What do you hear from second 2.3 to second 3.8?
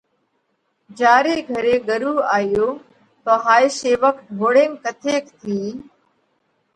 آيو تو هائي